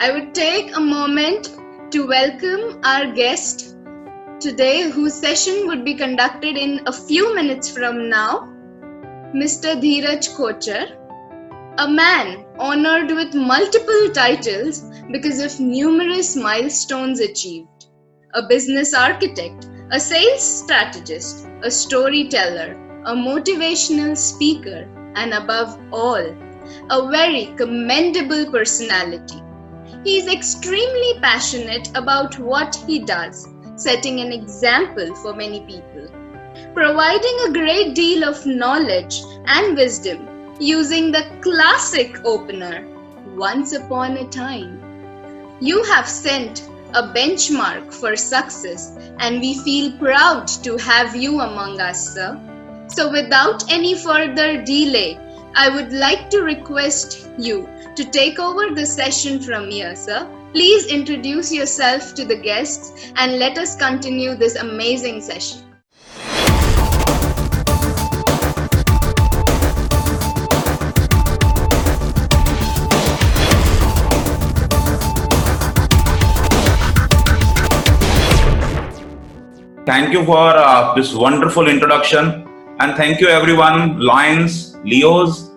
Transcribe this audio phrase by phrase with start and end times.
[0.00, 1.56] I would take a moment
[1.90, 3.74] to welcome our guest
[4.38, 8.48] today, whose session would be conducted in a few minutes from now,
[9.34, 9.74] Mr.
[9.82, 10.94] Dheeraj Kochar,
[11.78, 17.86] a man honored with multiple titles because of numerous milestones achieved,
[18.34, 22.74] a business architect, a sales strategist, a storyteller,
[23.04, 26.24] a motivational speaker, and above all,
[26.90, 29.42] a very commendable personality.
[30.04, 36.08] He is extremely passionate about what he does, setting an example for many people,
[36.74, 40.28] providing a great deal of knowledge and wisdom
[40.60, 42.86] using the classic opener
[43.36, 44.80] Once Upon a Time.
[45.60, 51.80] You have sent a benchmark for success, and we feel proud to have you among
[51.80, 52.40] us, sir.
[52.88, 55.18] So, without any further delay,
[55.54, 60.28] I would like to request you to take over the session from here, sir.
[60.52, 65.64] Please introduce yourself to the guests and let us continue this amazing session.
[79.88, 82.46] Thank you for uh, this wonderful introduction.
[82.78, 85.50] And thank you, everyone, Lions, Leos,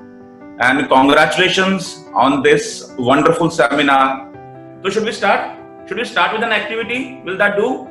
[0.59, 4.31] and congratulations on this wonderful seminar.
[4.83, 5.57] So, should we start?
[5.87, 7.21] Should we start with an activity?
[7.25, 7.87] Will that do?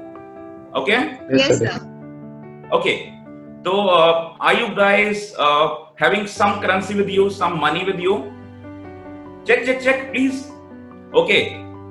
[0.75, 1.19] Okay.
[1.33, 1.81] Yes, sir.
[2.73, 3.15] Okay.
[3.65, 8.33] So, uh, are you guys uh, having some currency with you, some money with you?
[9.45, 10.51] Check, check, check, please.
[11.15, 11.43] Okay.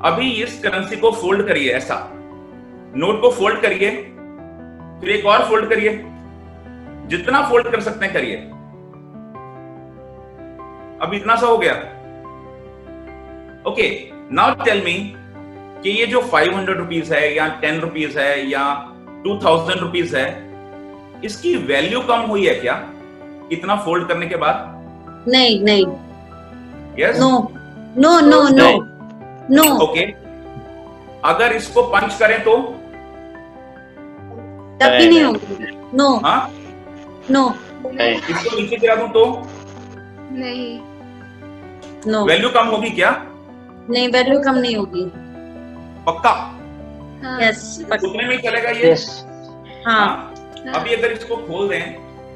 [0.05, 1.95] अभी इस currency को fold करिए ऐसा
[2.95, 3.89] note को fold करिए
[4.99, 5.91] फिर एक और फोल्ड करिए
[7.09, 8.37] जितना फोल्ड कर सकते हैं करिए
[11.01, 11.73] अब इतना सा हो गया।
[13.69, 13.87] ओके
[14.35, 14.93] नाउ टेल मी
[15.83, 18.63] कि ये जो फाइव हंड्रेड रुपीज़ है या टेन रुपीज़ है या
[19.23, 20.27] टू थाउज़ेंड रुपीज़ है
[21.25, 22.73] इसकी वैल्यू कम हुई है क्या?
[23.51, 25.25] इतना फोल्ड करने के बाद?
[25.27, 25.85] नहीं नहीं।
[26.99, 27.29] Yes no
[27.97, 28.69] no no no
[29.51, 30.03] no okay
[31.29, 32.57] अगर इसको पंच करें तो?
[34.81, 36.51] तब भी नहीं होगी। नो हाँ?
[37.31, 37.43] नो
[37.85, 39.25] इसको नीचे गिरा दूँ तो?
[40.31, 40.79] नहीं।
[42.07, 43.09] नो वैल्यू कम होगी क्या?
[43.89, 45.03] नहीं वैल्यू कम नहीं होगी।
[46.05, 46.31] पक्का?
[47.23, 48.93] हाँ, यस उतने में ही चलेगा ये?
[49.85, 50.05] हाँ।
[50.65, 51.93] हाँ। अभी अगर इसको खोल दें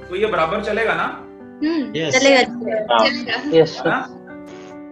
[0.09, 1.05] तो ये बराबर चलेगा ना?
[1.63, 3.99] हम्म, चलेगा चलेगा। चलेगा यस ना?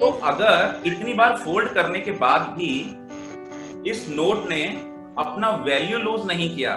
[0.02, 2.72] तो अगर इतनी बार फोल्ड करने के बाद भी
[3.92, 4.64] इस नोट ने
[5.18, 6.76] अपना वैल्यू लूज नहीं किया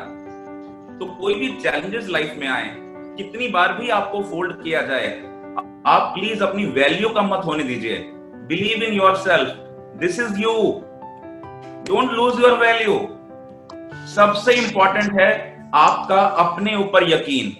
[0.99, 2.71] तो कोई भी चैलेंजेस लाइफ में आए
[3.17, 5.09] कितनी बार भी आपको फोल्ड किया जाए
[5.87, 7.97] आप प्लीज़ अपनी वैल्यू कम मत होने दीजिए।
[8.49, 9.49] Believe in yourself
[10.01, 10.53] this is you
[11.89, 12.95] don't lose your value
[14.15, 15.29] सबसे इंपॉर्टेंट है
[15.75, 17.53] आपका अपने ऊपर यकीन।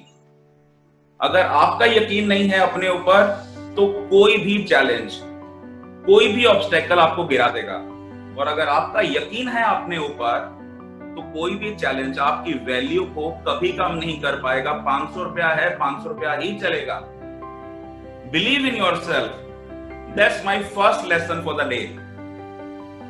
[1.21, 3.27] अगर आपका यकीन नहीं है अपने ऊपर
[3.77, 5.21] तो कोई भी चैलेंज
[6.07, 7.77] कोई भी ऑब्स्टेकल आपको गिरा देगा।
[8.41, 10.53] और अगर आपका यकीन है अपने ऊपर
[11.17, 15.69] तो कोई भी चैलेंज आपकी वैल्यू को कभी कम नहीं कर पाएगा। 500 रुपया है
[15.79, 17.03] 500 रुपया ही चलेगा।
[18.33, 21.81] Believe in yourself that's my first lesson for the day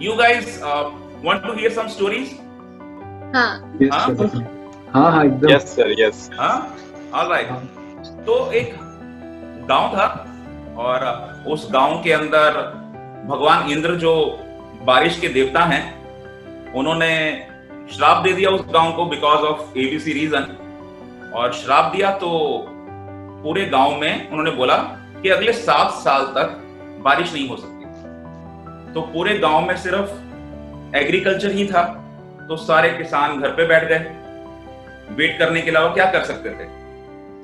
[0.01, 2.39] you guys want to hear some stories
[3.35, 3.49] हाँ।
[3.93, 4.43] हाँ?
[4.95, 6.77] हाँ हाँ एकदम। यस सर यस हाँ?
[7.15, 7.49] ऑलराइट
[8.27, 8.75] तो एक
[9.69, 10.07] गाँव था
[10.79, 11.05] और
[11.53, 12.61] उस गाँव के अंदर
[13.29, 14.15] भगवान इंद्र जो
[14.83, 15.83] बारिश के देवता हैं
[16.75, 17.11] उन्होंने
[17.93, 22.31] श्राप दे दिया उस गाँव को बिकॉज़ ऑफ़ एबीसी रीजन और श्राप दिया तो
[23.43, 24.77] पूरे गाँव में उन्होंने बोला
[25.25, 26.51] कि अगले सात साल तक
[27.01, 31.83] बारिश नहीं हो सकती। तो पूरे गाँव में सिर्फ़ एग्रीकल्चर ही था
[32.49, 36.67] तो सारे किसान घर पे बैठ गए। वेट करने के अलावा क्या कर सकते थे?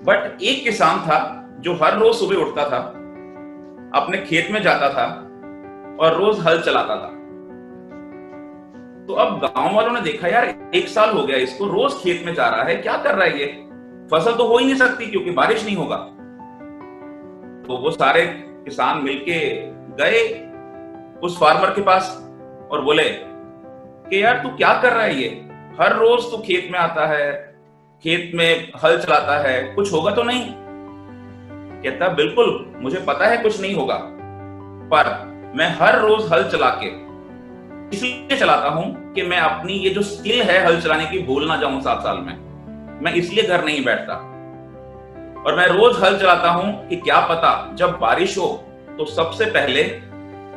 [0.05, 1.19] बट एक किसान था
[1.61, 2.79] जो हर रोज सुबह उठता था,
[3.95, 5.07] अपने खेत में जाता था
[6.01, 7.11] और रोज हल चलाता था।
[9.07, 12.35] तो अब गाँव वालों ने देखा, यार, एक साल हो गया, इसको रोज खेत में
[12.35, 13.47] जा रहा है, क्या कर रहा है ये?
[14.11, 15.97] फ़सल तो हो ही नहीं सकती क्योंकि बारिश नहीं होगा।
[17.71, 18.23] तो वो सारे
[18.65, 19.39] किसान मिलके
[19.99, 20.23] गए
[21.23, 22.09] उस फार्मर के पास
[22.71, 25.29] और बोले कि यार तू क्या कर रहा है ये?
[25.81, 27.31] हर रोज तू खेत में आता है,
[28.05, 30.45] खेत में हल चलाता है, कुछ होगा तो नहीं?
[31.83, 33.99] कहता, बिल्कुल, मुझे पता है कुछ नहीं होगा,
[34.93, 35.13] पर
[35.57, 36.89] मैं हर रोज हल चला के
[37.97, 41.57] इसलिए चलाता हूँ कि मैं अपनी ये जो स्किल है हल चलाने की भूल ना
[41.57, 42.35] जाऊँ सात साल में।
[43.03, 44.30] मैं इसलिए घर नहीं बैठता।
[45.47, 48.49] और मैं रोज हल चलाता हूँ कि क्या पता जब बारिश हो
[48.99, 49.83] तो सबसे पहले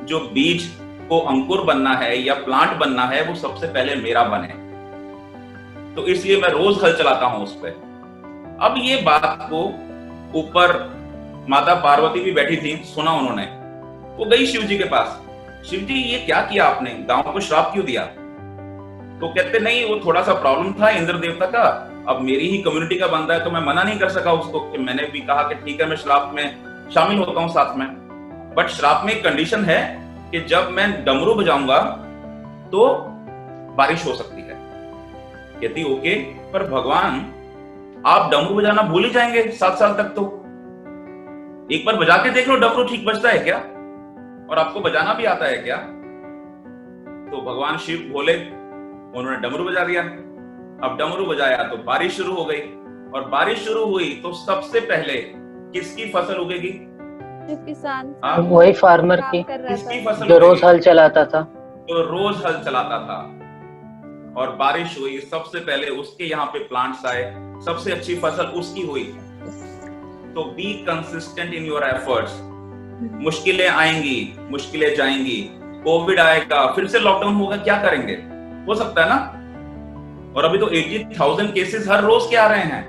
[0.06, 0.64] जो बीज
[1.10, 4.48] को अंकुर बनना है या प्लांट बनना है, वो सबसे पहले मेरा बने।
[5.96, 7.70] तो इसलिए मैं रोज हल चलाता हूँ उस पर
[8.62, 9.64] अब ये बात को
[10.40, 10.74] ऊपर
[11.50, 13.44] माता पार्वती भी बैठी थी, सुना उन्होंने।
[14.18, 15.22] वो गई शिव जी के पास।
[15.70, 16.90] शिव जी ये क्या किया आपने?
[16.90, 18.04] गाँव को श्राप क्यों दिया?
[19.20, 22.96] तो कहते, नहीं, वो थोड़ा सा प्रॉब्लम था इंद्र देवता का। अब मेरी ही कम्युनिटी
[22.96, 25.56] का बंदा है तो मैं मना नहीं कर सका उसको कि मैंने भी कहा कि
[25.56, 26.46] ठीक है, मैं श्राप में
[26.90, 27.88] शामिल होता हूँ साथ में।
[28.56, 29.82] बट श्राप में एक कंडीशन है
[30.32, 31.80] कि जब मैं डमरू बजाऊँगा
[32.72, 32.88] तो
[33.78, 34.58] बारिश हो सकती है।
[35.62, 36.16] कहती ओके,
[36.52, 37.20] पर भगवान,
[38.06, 40.22] आप डमरू बजाना भूल ही जाएँगे सात साल तक तो।
[41.72, 43.58] एक बार बजा के देख लो, डमरू ठीक बजता है क्या?
[44.50, 45.78] और आपको बजाना भी आता है क्या?
[47.32, 48.36] तो भगवान शिव बोले,
[49.20, 50.04] उन्होंने डमरू बजा दिया।
[50.84, 52.60] अब डमरू बजाया तो बारिश शुरू हो गई।
[53.16, 55.14] और बारिश शुरू हुई तो सबसे पहले
[55.74, 56.70] किसकी फ़सल उगेगी?
[57.48, 61.42] जो किसान हाँ, वही फार्मर की किसकी फ़सल जो रोज हल चलाता था।
[61.90, 63.20] तो रोज हल चलाता था।
[64.38, 67.24] और बारिश हुई सबसे पहले उसके यहाँ पे प्लांट्स आए
[67.66, 69.04] सबसे अच्छी फ़सल उसकी हुई।
[70.36, 72.40] तो be consistent in your efforts
[73.24, 75.40] मुश्किलें आएँगी मुश्किलें जाएँगी।
[75.84, 78.14] कोविड आएगा फिर से लॉकडाउन होगा क्या करेंगे?
[78.68, 79.40] हो सकता है ना?
[80.36, 82.84] और अभी तो 80,000 केसेस हर रोज के आ रहे हैं।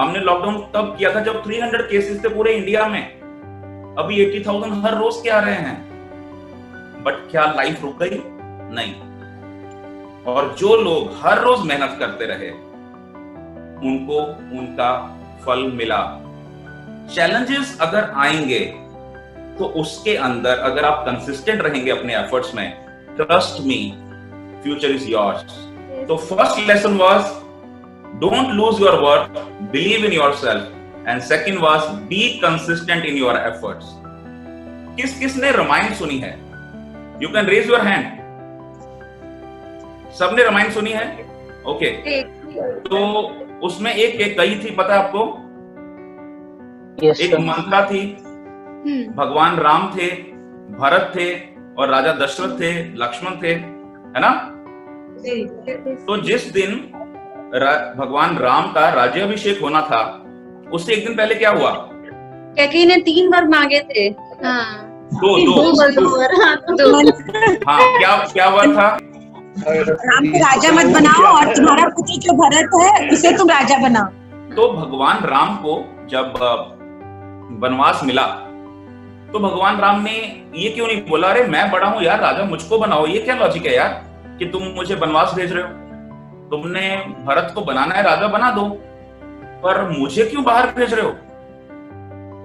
[0.00, 3.02] हमने लॉकडाउन तब किया था जब 300 केसेस थे पूरे इंडिया में।
[3.98, 5.86] अभी 80,000 हर रोज के आ रहे हैं।
[7.04, 8.22] बट क्या लाइफ रुक गई?
[8.74, 8.94] नहीं।
[10.24, 12.50] और जो लोग हर रोज मेहनत करते रहे
[13.88, 14.20] उनको
[14.58, 14.90] उनका
[15.46, 16.02] फल मिला।
[17.14, 18.60] चैलेंजेस अगर आएँगे
[19.58, 22.86] तो उसके अंदर अगर आप कंसिस्टेंट रहेंगे अपने एफर्ट्स में
[23.16, 23.94] trust me
[24.62, 25.65] future is yours
[26.08, 27.22] तो first lesson was
[28.20, 29.38] don't lose your work
[29.72, 33.94] believe in yourself and second was be consistent in your efforts
[34.96, 36.30] किस किसने रामायण सुनी है?
[37.22, 38.04] You can raise your hand
[40.12, 41.06] सबने रामायण सुनी है?
[41.66, 42.22] Okay okay.
[42.88, 42.98] तो
[43.66, 45.24] उसमें एक एक कही थी पता आपको?
[47.06, 50.10] यस एक मंत्रा थी। हम्म। भगवान राम थे
[50.78, 51.32] भरत थे
[51.78, 54.30] और राजा दशरथ थे लक्ष्मण थे है ना?
[55.18, 56.72] तो जिस दिन
[57.54, 60.22] रा- भगवान राम का राज्याभिषेक होना था
[60.72, 61.70] उससे एक दिन पहले क्या हुआ?
[62.56, 64.00] कैकी ने तीन बार मांगे थे।
[64.46, 64.82] हाँ।
[65.14, 67.08] दो दो। दो दो दो। हाँ, तो दो।
[67.70, 68.98] हाँ क्या क्या हुआ था?
[69.58, 74.06] राम को राजा मत बनाओ और तुम्हारा पुत्र जो भरत है उसे तुम राजा बनाओ।
[74.56, 76.32] तो भगवान राम को जब
[77.62, 78.26] वनवास मिला
[79.32, 82.78] तो भगवान राम ने ये क्यों नहीं बोला अरे मैं बड़ा हूँ यार राजा मुझको
[82.78, 84.02] बनाओ ये क्या लॉजिक है यार?
[84.38, 85.68] कि तुम मुझे वनवास भेज रहे हो।
[86.50, 86.96] तुमने
[87.26, 88.68] भरत को बनाना है राजा बना दो।
[89.62, 91.10] पर मुझे क्यों बाहर भेज रहे हो?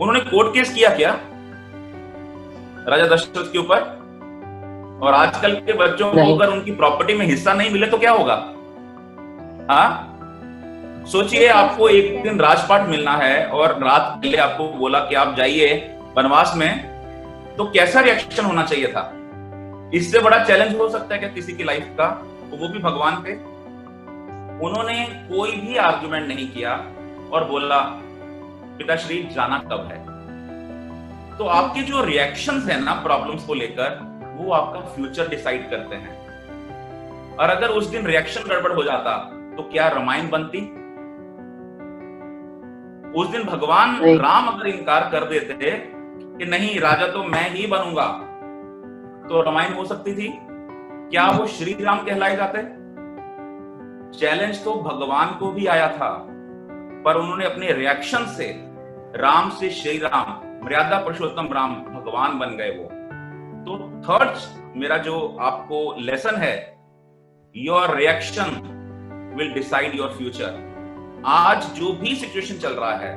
[0.02, 1.20] उन्होंने कोर्ट केस किया क्या?
[2.88, 4.02] राजा दशरथ के ऊपर?
[5.04, 8.34] और आजकल के बच्चों को अगर उनकी प्रॉपर्टी में हिस्सा नहीं मिले तो क्या होगा?
[9.74, 10.08] हाँ?
[11.08, 15.96] सोचिए आपको एक दिन राजपाट मिलना है और रात पहले आपको बोला कि आप जाइए
[16.18, 16.92] वनवास में।
[17.58, 19.14] तो कैसा रिएक्शन होना चाहिए था?
[19.94, 22.06] इससे बड़ा चैलेंज हो सकता है क्या किसी की लाइफ का?
[22.52, 23.34] तो वो भी भगवान पे।
[24.66, 26.74] उन्होंने कोई भी आर्गुमेंट नहीं किया
[27.34, 27.80] और बोला
[28.78, 30.00] पिताश्री जाना कब है?
[31.38, 34.00] तो आपके जो रिएक्शन है ना प्रॉब्लम्स को लेकर
[34.38, 36.20] वो आपका फ्यूचर डिसाइड करते हैं।
[37.38, 39.18] और अगर उस दिन रिएक्शन गड़बड़ हो जाता
[39.58, 40.60] तो क्या रामायण बनती?
[43.22, 45.72] उस दिन भगवान राम अगर इनकार कर देते
[46.38, 48.08] कि नहीं राजा तो मैं ही बनूँगा।
[49.32, 50.28] तो रामायण हो सकती थी।
[51.12, 52.62] क्या वो श्री राम कहलाए जाते?
[54.20, 56.10] चैलेंज तो भगवान को भी आया था,
[57.06, 58.48] पर उन्होंने अपने रिएक्शन से
[59.18, 60.32] राम से श्री राम,
[60.66, 62.90] मर्यादा पुरुषोत्तम राम भगवान बन गए वो।
[63.66, 66.56] तो थर्ड मेरा जो आपको लेसन है
[67.56, 68.52] your reaction
[69.38, 73.16] will decide your future आज जो भी सिचुएशन चल रहा है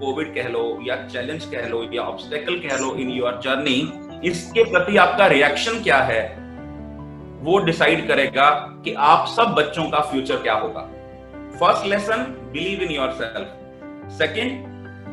[0.00, 3.80] कोविड कह लो या चैलेंज कह लो या ऑब्स्टेकल कह लो इन योर जर्नी
[4.24, 6.22] इसके प्रति आपका रिएक्शन क्या है?
[7.42, 8.48] वो डिसाइड करेगा
[8.84, 10.80] कि आप सब बच्चों का फ्यूचर क्या होगा।
[11.60, 14.50] First lesson believe in yourself second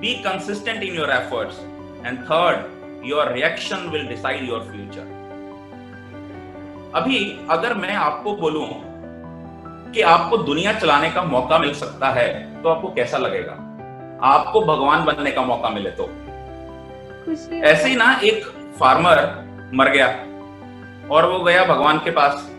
[0.02, 1.60] be consistent in your efforts
[2.06, 5.16] and third your reaction will decide your future
[6.96, 8.68] अभी अगर मैं आपको बोलूँ
[9.94, 12.28] कि आपको दुनिया चलाने का मौका मिल सकता है
[12.64, 13.54] तो आपको कैसा लगेगा?
[14.28, 16.10] आपको भगवान बनने का मौका मिले तो।
[17.54, 18.46] ऐसे ही ना एक
[18.80, 20.08] फार्मर मर गया
[21.16, 22.52] और वो गया भगवान के पास।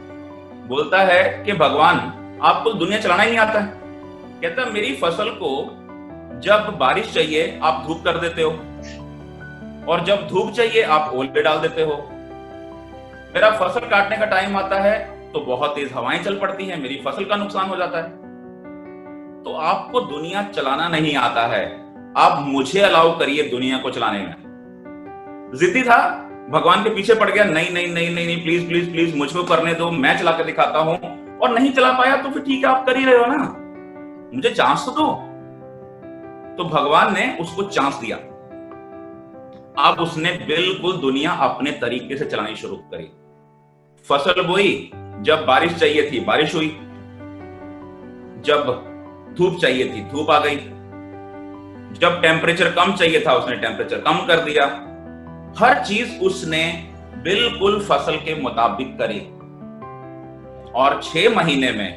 [0.69, 1.97] बोलता है कि, भगवान
[2.43, 3.73] आपको दुनिया चलाना ही नहीं आता है।
[4.43, 5.75] कहता, मेरी फ़सल को
[6.41, 8.51] जब बारिश चाहिए, आप धूप कर देते हो।
[9.93, 12.09] और जब धूप चाहिए, आप ओले डाल देते हो।
[13.35, 17.03] मेरा फ़सल काटने का टाइम आता है तो बहुत तेज हवाएँ चल पड़ती हैं। मेरी
[17.05, 18.09] फ़सल का नुकसान हो जाता है।
[19.43, 21.85] तो आपको दुनिया चलाना नहीं आता है।
[22.17, 24.48] आप मुझे अलाउ करिए दुनिया को चलाने में।
[25.55, 29.17] जिद्दी था, भगवान के पीछे पड़ गया, नहीं नहीं नहीं नहीं नहीं प्लीज़ प्लीज़ प्लीज़
[29.17, 30.99] मुझको करने दो, मैं चला के दिखाता हूँ,
[31.39, 33.55] और नहीं चला पाया तो फिर ठीक है, आप कर ही रहे हो ना।
[34.35, 35.25] मुझे चांस तो दो।
[36.57, 38.17] तो भगवान ने उसको चांस दिया।
[39.85, 43.13] अब उसने बिल्कुल दुनिया अपने तरीके से चलानी शुरू करी।
[44.09, 44.91] फ़सल बोई,
[45.21, 46.69] जब बारिश चाहिए थी, बारिश हुई।
[48.45, 48.85] जब
[49.39, 50.57] धूप चाहिए थी, धूप आ गई।
[51.99, 54.88] जब टेम्परेचर कम चाहिए था, उसने टेम्परेचर कम कर दिया।
[55.57, 59.21] हर चीज़ उसने बिल्कुल फ़सल के मुताबिक करी।
[60.73, 61.93] और छह महीने में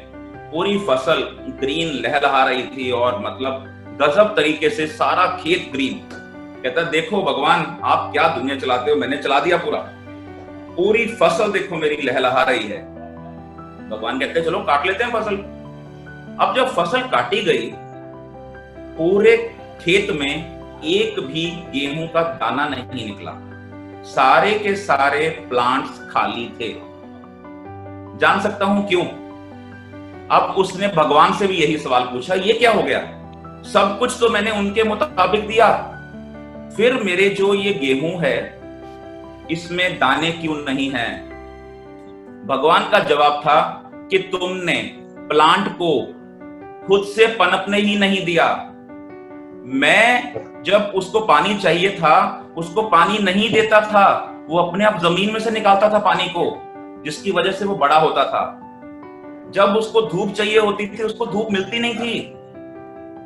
[0.52, 1.20] पूरी फ़सल
[1.60, 3.64] ग्रीन लहलहा रही थी और मतलब
[4.02, 6.08] गजब तरीके से सारा खेत ग्रीन।
[6.62, 8.96] कहता देखो भगवान, आप क्या दुनिया चलाते हो?
[8.96, 9.78] मैंने चला दिया पूरा।
[10.76, 12.82] पूरी फ़सल देखो मेरी लहलहा रही है।
[13.90, 15.36] भगवान कहते चलो काट लेते हैं फ़सल।
[16.40, 17.72] अब जब फ़सल काटी गई,
[18.96, 20.51] पूरे खेत में
[20.84, 23.32] एक भी गेहूँ का दाना नहीं निकला।
[24.04, 26.72] सारे के सारे प्लांट्स खाली थे।
[28.18, 29.04] जान सकता हूँ क्यों?
[30.30, 33.00] अब उसने भगवान से भी यही सवाल पूछा, ये क्या हो गया?
[33.62, 35.68] सब कुछ तो मैंने उनके मुताबिक दिया।
[36.76, 38.62] फिर मेरे जो ये गेहूँ है,
[39.50, 41.08] इसमें दाने क्यों नहीं है?
[42.46, 43.60] भगवान का जवाब था
[44.10, 44.82] कि तुमने
[45.28, 45.90] प्लांट को
[46.86, 48.46] खुद से पनपने ही नहीं दिया।
[49.64, 50.32] मैं
[50.64, 55.40] जब उसको पानी चाहिए था, उसको पानी नहीं देता था, वो अपने आप ज़मीन में
[55.40, 56.62] से निकालता था पानी को,
[57.04, 58.58] जिसकी वजह से वो बड़ा होता था।
[59.54, 62.20] जब उसको धूप चाहिए होती थी, उसको धूप मिलती नहीं थी,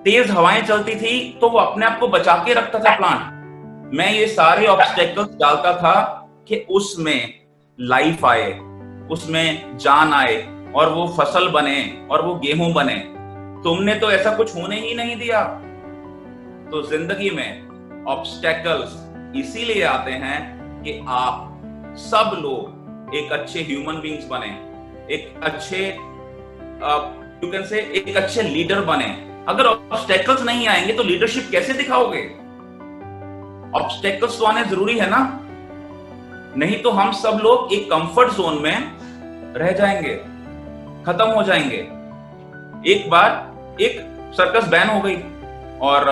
[0.04, 4.12] तेज हवाएँ चलती थी तो वो अपने आप को बचा के रखता था प्लांट मैं
[4.12, 7.34] ये सारे ऑब्स्टेकल्स डालता था कि उसमें
[7.80, 8.52] लाइफ आए,
[9.10, 10.36] उसमें जान आए,
[10.74, 12.94] और वो फ़सल बने, और वो गेहूँ बने।
[13.62, 15.62] तुमने तो ऐसा कुछ होने ही नहीं दिया।
[16.70, 18.94] तो ज़िंदगी में ऑब्स्टेकल्स
[19.36, 20.38] इसीलिए आते हैं
[20.82, 24.48] कि आप सब लोग एक अच्छे ह्यूमन बींग्स बने,
[25.14, 25.86] एक अच्छे
[27.44, 29.04] यू कैन से एक अच्छे लीडर बने।
[29.48, 32.22] अगर ऑब्स्टेकल्स नहीं आएँगे तो लीडरशिप कैसे दिखाओगे?
[33.80, 35.20] ऑब्स्टेकल्स तो आने ज़रूरी है ना?
[36.56, 40.14] नहीं तो हम सब लोग एक कंफर्ट जोन में रह जाएँगे,
[41.06, 41.78] खत्म हो जाएँगे।
[42.92, 44.00] एक बार एक
[44.34, 45.16] सर्कस बैन हो गई
[45.82, 46.04] और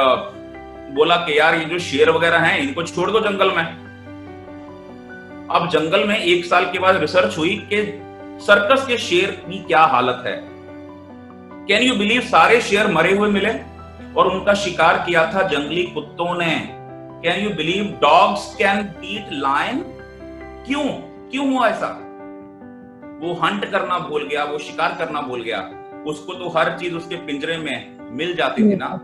[0.90, 3.84] बोला कि यार, ये जो शेर वगैरह हैं, इनको छोड़ दो जंगल में।
[5.50, 8.00] अब जंगल में एक साल के बाद रिसर्च हुई कि
[8.40, 10.42] सर्कस के शेर की क्या हालत है।
[11.68, 13.54] कैन यू बिलीव सारे शेर मरे हुए मिले
[14.16, 16.68] और उनका शिकार किया था जंगली कुत्तों ने?
[17.22, 19.78] Can you believe dogs can beat lion
[20.66, 20.88] क्यों?
[21.30, 21.86] क्यों हुआ ऐसा?
[23.22, 25.60] वो हंट करना भूल गया, वो शिकार करना भूल गया।
[26.06, 29.00] उसको तो हर चीज़ उसके पिंजरे में मिल जाती थी ना।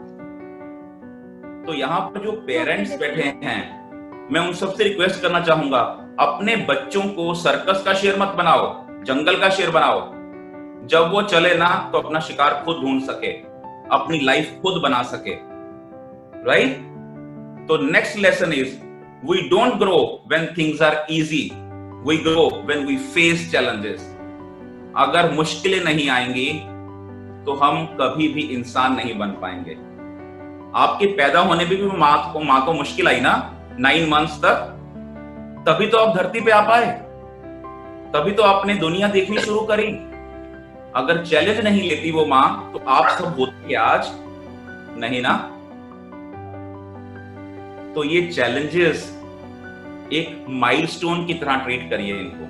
[1.66, 3.60] तो यहाँ पर जो पेरेंट्स बैठे हैं
[4.32, 5.78] मैं उन सबसे रिक्वेस्ट करना चाहूँगा
[6.20, 8.68] अपने बच्चों को सर्कस का शेर मत बनाओ
[9.04, 10.00] जंगल का शेर बनाओ।
[10.88, 13.32] जब वो चले ना तो अपना शिकार खुद ढूंढ सके
[13.96, 15.34] अपनी लाइफ खुद बना सके।
[16.44, 16.76] राइट
[17.68, 18.76] तो next lesson is
[19.24, 19.98] we don't grow
[20.28, 21.42] when things are easy
[22.06, 24.08] we grow when we face challenges
[24.98, 26.50] अगर मुश्किलें नहीं आएँगी
[27.44, 29.74] तो हम कभी भी इंसान नहीं बन पाएँगे।
[30.74, 33.54] आपके पैदा होने में भी माँ को माँ को मुश्किल आई ना?
[33.78, 34.76] नाइन मंथ्स तक।
[35.68, 36.86] तभी तो आप धरती पे आ पाए।
[38.12, 39.86] तभी तो आपने दुनिया देखनी शुरू करी।
[40.96, 44.06] अगर चैलेंज नहीं लेती वो माँ तो आप सब होते आज,
[44.98, 45.56] नहीं ना।
[47.94, 49.22] तो ये चैलेंजेस
[50.12, 52.46] एक माइलस्टोन की तरह ट्रीट करिए इनको।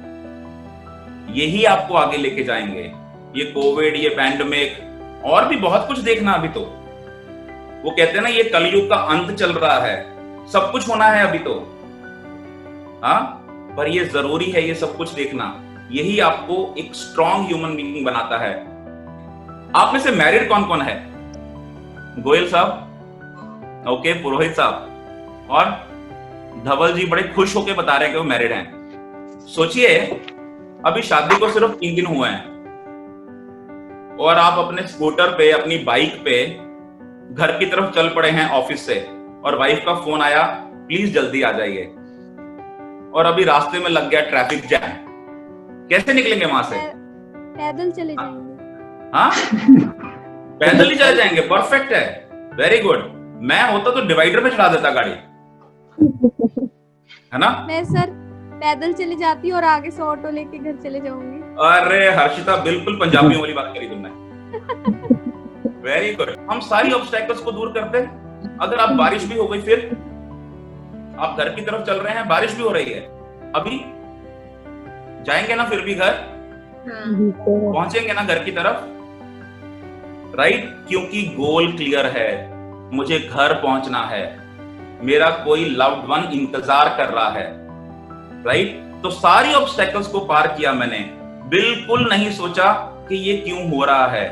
[1.33, 2.93] यही आपको आगे लेके जाएँगे।
[3.37, 4.79] ये कोविड ये पैंडमिक
[5.25, 6.80] और भी बहुत कुछ देखना अभी तो।
[7.85, 10.11] वो कहते हैं ना, ये कलयुग का अंत चल रहा है।
[10.49, 11.81] सब कुछ होना है अभी तो।
[13.05, 13.37] हाँ?
[13.77, 15.61] पर ये ज़रूरी है ये सब कुछ देखना।
[15.91, 18.55] यही आपको एक स्ट्रॉन्ग ह्यूमन बीइंग बनाता है।
[19.77, 21.07] आप में से मैरिड कौन कौन है?
[22.23, 22.69] गोयल साहब?
[23.89, 24.87] ओके पुरोहित साहब।
[25.51, 25.65] और
[26.65, 28.73] धवल जी बड़े खुश होके बता रहे हैं कि वो मैरिड हैं।
[29.47, 29.99] सोचिए,
[30.87, 32.51] अभी शादी को सिर्फ़ तीन दिन हुए हैं।
[34.17, 36.61] और आप अपने स्कूटर पे, अपनी बाइक पे
[37.31, 39.01] घर की तरफ़ चल पड़े हैं ऑफ़िस से
[39.45, 40.43] और वाइफ का फ़ोन आया
[40.89, 41.85] प्लीज़ जल्दी आ जाइए.
[43.15, 45.09] और अभी रास्ते में लग गया ट्रैफ़िक जैम
[45.89, 46.77] कैसे निकलेंगे वहाँ से?
[47.57, 49.31] पैदल चले जाएँगे। हाँ?
[50.61, 52.05] पैदल ही चले जाएँगे परफेक्ट है।
[52.57, 53.09] वेरी गुड
[53.43, 55.11] मैं होता तो डिवाइडर पे चढ़ा देता गाड़ी।
[57.33, 57.51] है ना?
[57.69, 58.11] मैं सर
[58.63, 62.97] पैदल चले जाती हूँ और आगे से ऑटो लेके घर चले जाऊँगी। अरे हर्षिता बिल्कुल
[62.97, 64.09] पंजाबियों वाली बात करी तुमने।
[65.83, 69.61] वेरी गुड हम सारी ऑब्स्टेकल्स को दूर करते हैं। अगर आप बारिश भी हो गई
[69.61, 69.87] फिर
[71.19, 73.01] आप घर की तरफ़ चल रहे हैं बारिश भी हो रही है।
[73.53, 73.79] अभी
[75.25, 76.13] जाएँगे ना फिर भी घर?
[76.87, 78.85] हाँ पहुँचेंगे ना घर की तरफ़?
[80.37, 82.29] राइट क्योंकि गोल क्लियर है।
[82.93, 84.23] मुझे घर पहुँचना है।
[85.03, 87.47] मेरा कोई लव्ड वन इंतज़ार कर रहा है।
[88.45, 90.99] राइट तो सारी ऑब्स्टेकल्स को पार किया मैंने।
[91.51, 92.73] बिल्कुल नहीं सोचा
[93.09, 94.27] कि ये क्यों हो रहा है।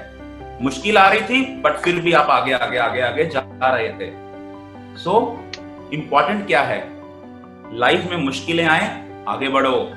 [0.62, 4.10] मुश्किल आ रही थी बट फिर भी आप आगे आगे आगे आगे जा रहे थे।
[4.96, 6.88] सो so, इंपॉर्टेंट क्या है?
[7.72, 9.90] लाइफ में मुश्किलें आए आगे बढ़ो।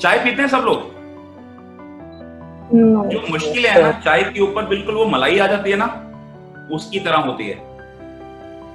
[0.00, 0.96] चाय पीते हैं सब लोग?
[3.10, 6.02] जो मुश्किलें है ना चाय के ऊपर बिल्कुल वो मलाई आ जाती है ना
[6.72, 7.54] उसकी तरह होती है।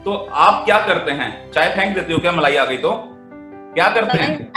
[0.03, 1.51] तो आप क्या करते हैं?
[1.51, 2.31] चाय फेंक देते हो क्या?
[2.31, 2.91] मलाई आ गई तो?
[3.73, 4.51] क्या करते हैं।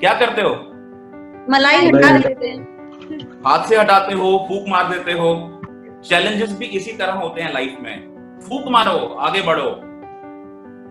[0.00, 0.50] क्या करते हो?
[1.50, 2.75] मलाई हटा देते हैं।
[3.46, 5.60] हाथ से हटाते हो, फूक मार देते हो।
[6.04, 9.70] चैलेंजेस भी इसी तरह होते हैं लाइफ में। फूक मारो, आगे बढ़ो।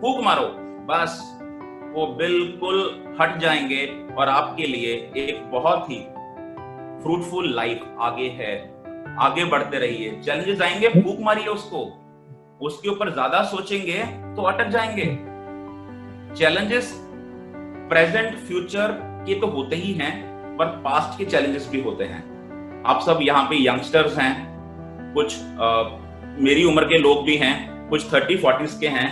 [0.00, 0.46] फूक मारो।
[0.86, 1.40] बस,
[1.94, 5.98] वो बिल्कुल हट जाएँगे और आपके लिए एक बहुत ही
[7.02, 8.54] फ्रूटफुल लाइफ आगे है।
[9.18, 11.84] आगे बढ़ते रहिए। चैलेंजेस आएँगे, फूक मारिए उसको।
[12.66, 14.02] उसके ऊपर ज़्यादा सोचेंगे
[14.36, 15.04] तो अटक जाएँगे।
[16.36, 16.92] चैलेंजेस
[17.90, 18.92] प्रेजेंट फ्यूचर
[19.26, 23.44] के तो होते ही हैं। पर पास्ट के चैलेंजेस भी होते हैं। आप सब यहाँ
[23.44, 24.34] पे यंगस्टर्स हैं
[25.14, 25.98] कुछ अ,
[26.38, 29.08] मेरी उम्र के लोग भी हैं कुछ थर्टी फोर्टीज के हैं।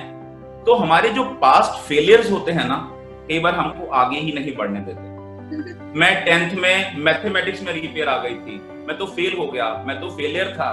[0.65, 2.77] तो हमारे जो पास्ट फेलियर्स होते हैं ना
[3.29, 5.13] कई बार हमको आगे ही नहीं बढ़ने देते।
[5.99, 10.01] मैं टेंथ में मैथमेटिक्स में रिपेयर आ गई थी। मैं तो फेल हो गया मैं
[10.01, 10.71] तो फेलियर था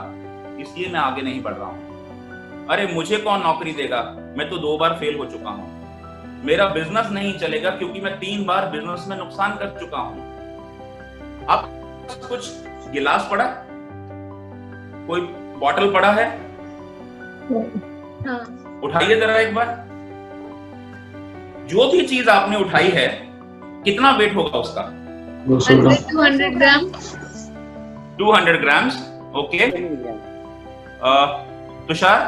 [0.59, 4.01] इसलिए मैं आगे नहीं बढ़ रहा हूँ। अरे मुझे कौन नौकरी देगा?
[4.37, 8.45] मैं तो दो बार फेल हो चुका हूँ। मेरा बिज़नेस नहीं चलेगा क्योंकि मैं तीन
[8.45, 10.30] बार बिज़नेस में नुकसान कर चुका हूँ।
[11.51, 11.69] आप
[12.29, 12.49] कुछ
[12.93, 13.45] गिलास पड़ा
[15.07, 15.21] कोई
[15.59, 16.25] बॉटल पड़ा है?
[18.27, 18.41] हाँ।
[18.83, 19.67] उठाइए जरा एक बार।
[21.69, 23.07] जो भी चीज़ आपने उठाई है
[23.85, 24.81] कितना वेट होगा उसका?
[25.47, 25.91] दो सौ gram.
[25.91, 26.89] Hundred two hundred gram
[28.17, 28.95] 200 grams.
[29.37, 29.67] Okay.
[31.87, 32.19] Tushar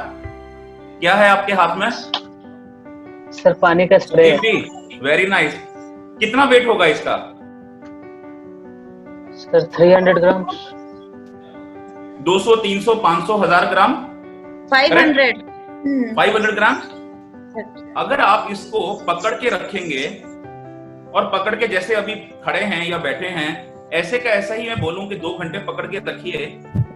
[0.99, 1.89] क्या है आपके हाथ में?
[3.33, 4.31] सर पानी का स्प्रे।
[5.03, 5.53] वेरी नाइस
[6.19, 7.15] कितना वेट होगा इसका?
[9.53, 10.43] Sir three hundred gram?
[12.27, 13.93] 200 300 500 हज़ार ग्राम?
[14.71, 15.41] फाइव हंड्रेड
[16.17, 16.75] 500 ग्राम?
[17.97, 20.03] अगर आप इसको पकड़ के रखेंगे
[21.13, 23.49] और पकड़ के जैसे अभी खड़े हैं या बैठे हैं
[23.93, 26.47] ऐसे का ऐसा ही मैं बोलूँ कि दो घंटे पकड़ के रखिए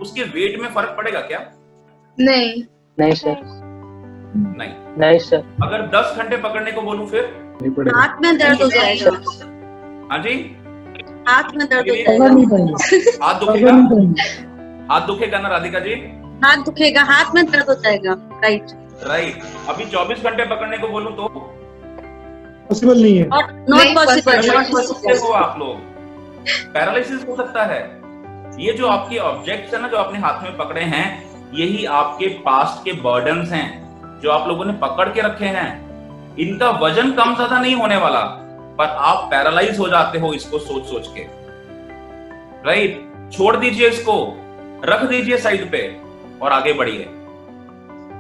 [0.02, 1.40] उसके वेट में फ़र्क पड़ेगा क्या?
[2.18, 2.64] नहीं।
[2.98, 3.36] नहीं सर
[4.36, 7.24] नहीं। नहीं सर अगर 10 घंटे पकड़ने को बोलूँ फिर?
[7.96, 9.12] हाथ में दर्द हो जाएगा।
[10.12, 10.34] हाँ जी?
[11.28, 12.26] हाथ में दर्द हो जाएगा
[13.26, 13.72] हाथ दुखेगा
[14.90, 15.94] हाथ दुखेगा ना राधिका जी?
[16.44, 18.14] हाथ दुखेगा हाथ में दर्द हो जाएगा।
[18.44, 18.72] राइट
[19.04, 21.28] राइट अभी 24 घंटे पकड़ने को बोलूँ तो?
[22.70, 23.26] पॉसिबल नहीं है।
[23.70, 25.76] नॉट पॉसिबल नॉट पॉसिबल हो आप लोग।
[26.74, 27.82] पैरालिसिस हो सकता है।
[28.60, 31.06] ये जो आपके ऑब्जेक्ट्स है ना जो आपने हाथ में पकड़े हैं
[31.54, 33.68] यही आपके पास्ट के बर्डन हैं
[34.22, 35.70] जो आप लोगों ने पकड़ के रखे हैं।
[36.40, 38.22] इनका वज़न कम ज़्यादा नहीं होने वाला।
[38.78, 41.26] पर आप पैरालाइज हो जाते हो इसको सोच सोच के।
[42.66, 44.34] राइट छोड़ दीजिए इसको।
[44.86, 46.02] रख दीजिए साइड पे
[46.42, 47.10] और आगे बढ़िए।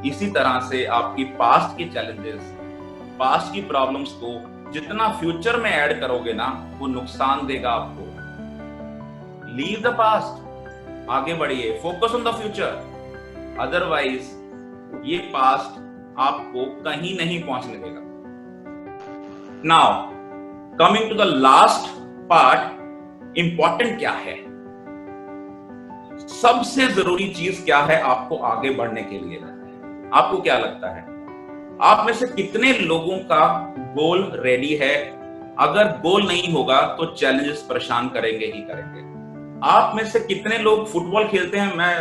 [0.10, 2.54] इसी तरह से आपकी पास्ट के चैलेंजेस
[3.20, 4.34] पास्ट की प्रॉब्लम्स को
[4.72, 8.04] जितना फ्यूचर में ऐड करोगे ना, वो नुकसान देगा आपको।
[9.56, 14.36] लीव द पास्ट आगे बढ़िए। Focus on the future otherwise
[15.06, 15.80] ये पास्ट
[16.20, 18.02] आपको कहीं नहीं पहुँचने देगा।
[19.66, 20.17] Now
[20.80, 21.88] coming to the last
[22.30, 24.36] part important क्या है?
[26.18, 29.38] सबसे ज़रूरी चीज़ क्या है आपको आगे बढ़ने के लिए?
[30.14, 31.02] आपको क्या लगता है?
[31.82, 33.48] आप में से कितने लोगों का
[33.96, 34.94] गोल रेडी है?
[35.60, 39.06] अगर गोल नहीं होगा तो चैलेंजेस परेशान करेंगे ही करेंगे।
[39.68, 41.76] आप में से कितने लोग फुटबॉल खेलते हैं?
[41.76, 41.94] मैं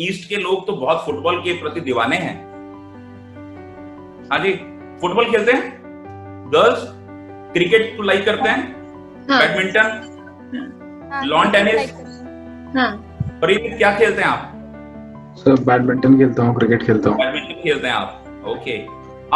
[0.00, 2.36] ईस्ट के लोग तो बहुत फुटबॉल के प्रति दीवाने हैं।
[4.30, 4.52] हाँ जी
[5.00, 5.72] फुटबॉल खेलते हैं?
[6.54, 6.95] गर्ल्स
[7.56, 8.62] क्रिकेट को लाइक करते हैं?
[9.30, 9.88] हाँ। बैडमिंटन?
[11.12, 11.76] हाँ, Lawn tennis?
[11.76, 12.90] like करते हैं। हाँ।
[13.78, 14.52] क्या खेलते हैं आप?
[15.38, 18.22] सर बैडमिंटन खेलता हूँ क्रिकेट खेलता हूँ। बैडमिंटन खेलते हैं आप?
[18.48, 18.76] ओके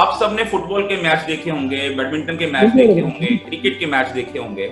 [0.01, 4.09] आप सबने फुटबॉल के मैच देखे होंगे बैडमिंटन के मैच देखे होंगे क्रिकेट के मैच
[4.15, 4.71] देखे होंगे।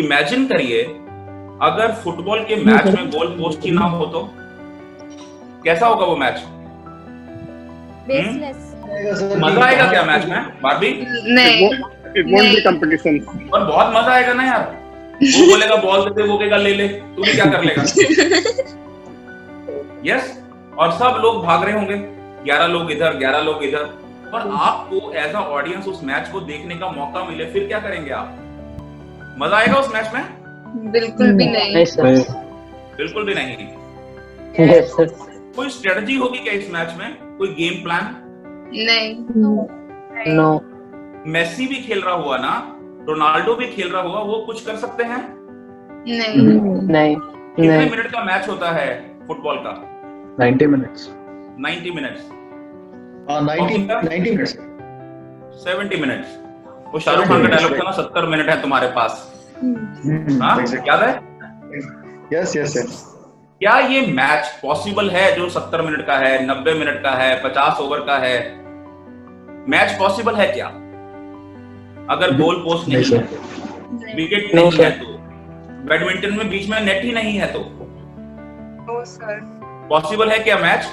[0.00, 0.82] इमेजिन करिए
[1.68, 4.28] अगर फुटबॉल के मैच में गोल पोस्ट ही ना हो तो?
[5.64, 6.42] कैसा होगा वो मैच
[9.42, 10.40] मज़ा आएगा क्या मैच में?
[10.62, 10.90] बारबी?
[11.34, 11.70] नहीं।
[12.16, 13.14] It won't be competition.
[13.54, 14.64] और बहुत मज़ा आएगा ना यार।
[15.22, 17.82] वो बोलेगा बॉल दे दे वो कहेगा ले ले तू भी क्या कर लेगा?
[20.06, 20.24] यस
[20.78, 21.96] और सब लोग भाग रहे होंगे।
[22.44, 23.84] ग्यारह लोग इधर ग्यारह लोग इधर।
[24.34, 28.10] और आपको एज अ ऑडियंस उस मैच को देखने का मौका मिले फिर क्या करेंगे
[28.10, 28.38] आप?
[29.40, 30.24] मज़ा आएगा उस मैच में?
[30.92, 32.02] बिल्कुल भी नहीं। नहीं सर
[32.96, 33.68] बिल्कुल भी नहीं।
[34.60, 35.06] यस सर
[35.56, 37.08] कोई स्ट्रेटजी होगी क्या इस मैच में?
[37.38, 38.04] कोई गेम प्लान
[38.74, 39.08] नहीं।
[40.34, 40.46] नो
[41.26, 42.76] मेसी भी खेल रहा हुआ ना?
[43.08, 45.36] रोनाल्डो भी खेल रहा हुआ वो कुछ कर सकते हैं?
[46.08, 46.42] नहीं।
[46.88, 49.88] नहीं। कितने नहीं। मिनट का मैच होता है फुटबॉल का?
[50.44, 51.08] 90 मिनट्स।
[51.60, 52.20] 90 मिनट्स।
[53.30, 54.52] हाँ 90 90 मिनट्स।
[55.64, 56.38] 70 मिनट्स।
[56.92, 59.32] वो शाहरुख खान का डायलॉग था ना 70 मिनट है तुम्हारे पास।
[60.42, 60.64] हाँ?
[60.88, 61.14] याद है?
[62.32, 63.08] यस यस यस
[63.60, 67.80] क्या ये मैच पॉसिबल है जो 70 मिनट का है 90 मिनट का है 50
[67.80, 68.62] ओवर का है?
[69.68, 70.66] मैच पॉसिबल है क्या?
[72.10, 75.06] अगर गोल पोस्ट नहीं है विकेट No, नहीं है तो
[75.88, 77.60] बैडमिंटन में बीच में नेट ही नहीं है तो।
[79.88, 80.86] पॉसिबल है क्या मैच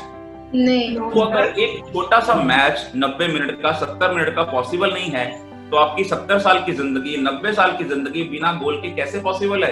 [0.56, 5.10] नहीं। तो अगर एक छोटा सा मैच 90 मिनट का 70 मिनट का पॉसिबल नहीं
[5.12, 5.26] है
[5.72, 9.64] तो आपकी 70 साल की ज़िंदगी 90 साल की ज़िंदगी बिना गोल के कैसे पॉसिबल
[9.64, 9.72] है?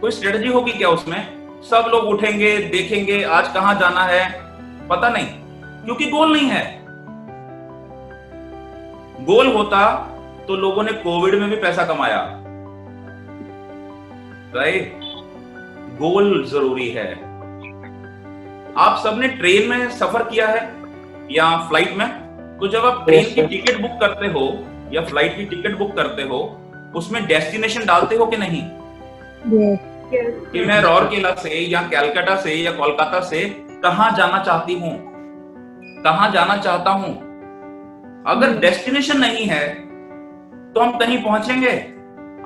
[0.00, 1.18] कोई स्ट्रेटजी होगी क्या उसमें?
[1.62, 4.28] सब लोग उठेंगे देखेंगे आज कहाँ जाना है?
[4.88, 5.26] पता नहीं।
[5.84, 6.81] क्योंकि गोल नहीं है।
[9.20, 10.08] गोल होता
[10.48, 12.18] तो लोगों ने कोविड में भी पैसा कमाया।
[14.56, 15.00] राइट?
[15.98, 17.12] गोल ज़रूरी है।
[18.76, 20.72] आप सबने ट्रेन में सफ़र किया है
[21.30, 22.08] या फ़्लाइट में?
[22.58, 26.22] तो जब आप ट्रेन की टिकट बुक करते हो या फ़्लाइट की टिकट बुक करते
[26.22, 26.60] हो
[26.94, 28.62] उसमें डेस्टिनेशन डालते हो कि नहीं?
[30.52, 33.44] कि मैं रौरकेला से या कैलकाटा से या कोलकाता से
[33.84, 34.98] कहा जाना चाहती हूँ?
[36.02, 37.31] कहा जाना चाहता हूँ?
[38.26, 39.68] अगर डेस्टिनेशन नहीं है
[40.74, 41.70] तो हम कहीं पहुँचेंगे?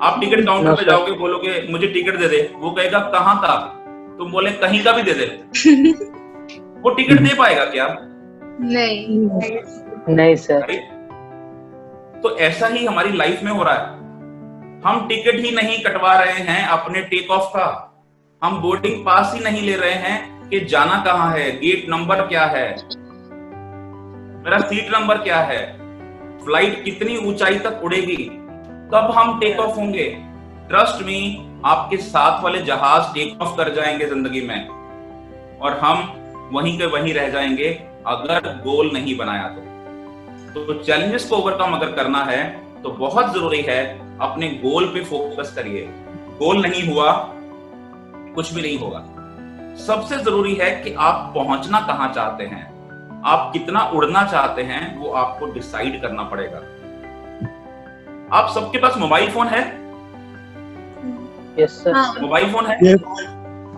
[0.01, 3.55] आप टिकट काउंटर पे जाओगे बोलोगे मुझे टिकट दे दे। वो कहेगा कहाँ का
[4.17, 5.25] तुम बोले कहीं का भी दे दे।
[6.81, 7.97] वो टिकट दे पाएगा क्या?
[8.61, 9.19] नहीं।
[10.15, 10.61] नहीं सर
[12.21, 13.97] तो ऐसा ही हमारी लाइफ में हो रहा है।
[14.85, 17.95] हम टिकट ही नहीं कटवा रहे हैं अपने टेक ऑफ़ का।
[18.43, 22.45] हम बोर्डिंग पास ही नहीं ले रहे हैं कि जाना कहाँ है गेट नंबर क्या
[22.45, 22.75] है।
[24.37, 25.77] मेरा सीट नंबर क्या है?
[26.39, 28.15] फ़्लाइट कितनी ऊंचाई तक उड़ेगी?
[28.93, 30.03] कब हम टेक ऑफ़ होंगे?
[30.69, 34.67] ट्रस्ट मी आपके साथ वाले जहाज़ टेक ऑफ़ कर जाएँगे ज़िंदगी में।
[35.59, 36.13] और हम
[36.53, 37.69] वहीं के वहीं रह जाएँगे,
[38.07, 42.43] अगर गोल नहीं बनाया तो। तो चैलेंजेस को ओवरकम अगर करना है
[42.83, 43.81] तो बहुत ज़रूरी है
[44.19, 45.87] अपने गोल पे फोकस करिए।
[46.39, 47.11] गोल नहीं हुआ,
[48.35, 49.05] कुछ भी नहीं होगा।
[49.85, 52.76] सबसे ज़रूरी है कि आप पहुँचना कहाँ चाहते हैं।
[53.25, 56.57] आप कितना उड़ना चाहते हैं वो आपको डिसाइड करना पड़ेगा।
[58.37, 59.87] आप सबके पास मोबाइल फ़ोन है?
[61.59, 62.93] यस सर हाँ। मोबाइल फ़ोन है?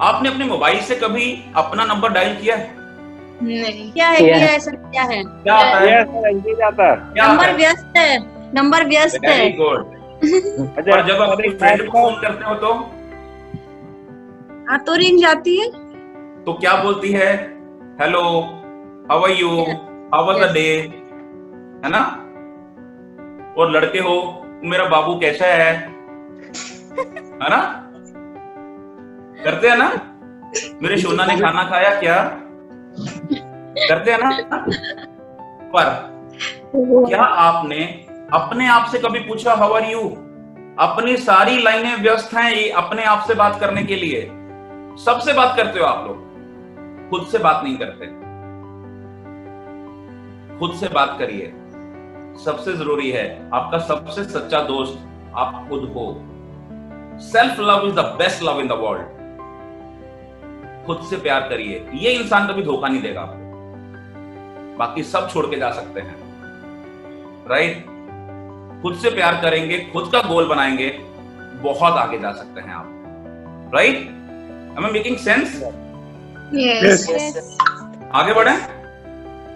[0.01, 2.79] आपने अपने मोबाइल से कभी अपना नंबर डायल किया है?
[3.43, 4.17] नहीं। क्या है?
[4.17, 4.53] क्या क्या है?
[4.53, 5.23] है सर क्या है?
[5.23, 6.05] क्या आता है?
[6.05, 6.13] Yes,
[6.79, 7.55] है। नंबर है?
[7.55, 8.19] व्यस्त है।
[8.55, 9.99] नंबर व्यस्त है। वेरी गुड
[10.77, 12.73] अच्छा। और जब अपने फ्रेंड को फ़ोन करते हो तो?
[14.69, 15.71] हाँ तो रिंग जाती है।
[16.43, 17.35] तो क्या बोलती है?
[18.01, 18.55] Hello
[19.11, 19.49] how are you
[20.13, 20.77] how was the day
[21.85, 21.99] है ना?
[23.57, 25.73] और लड़के हो मेरा बाबू कैसा है?
[27.43, 27.85] है ना?
[29.43, 29.89] करते हैं ना?
[30.81, 32.23] मेरे सोना ने खाना खाया क्या?
[33.89, 34.65] करते हैं ना?
[35.75, 36.09] पर
[36.75, 37.83] क्या आपने
[38.33, 40.01] अपने आप से कभी पूछा हाउ आर यू
[40.79, 44.21] अपनी सारी लाइनें व्यस्त हैं ये अपने आप से बात करने के लिए।
[45.05, 46.17] सबसे बात करते हो आप लोग।
[47.09, 48.28] खुद से बात नहीं करते।
[50.59, 51.53] खुद से बात करिए।
[52.45, 54.99] सबसे ज़रूरी है आपका सबसे सच्चा दोस्त
[55.35, 56.05] आप खुद हो।
[57.21, 59.17] Self love is the best love in the world
[60.85, 65.55] खुद से प्यार करिए। ये इंसान कभी धोखा नहीं देगा आपको। बाकी सब छोड़ के
[65.55, 66.15] जा सकते हैं।
[67.49, 67.85] राइट
[68.81, 70.89] खुद से प्यार करेंगे खुद का गोल बनाएँगे
[71.63, 73.97] बहुत आगे जा सकते हैं आप। Right
[74.69, 75.53] am i making sense?
[76.55, 77.07] Yes
[78.13, 78.78] आगे बढ़े।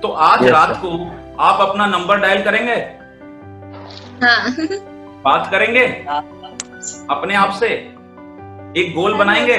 [0.04, 0.90] तो आज Yes, रात को
[1.40, 2.74] आप अपना नंबर डायल करेंगे?
[4.24, 4.50] हाँ।
[5.24, 5.86] बात करेंगे?
[7.10, 7.68] अपने आप से
[8.78, 9.58] एक गोल बनाएँगे?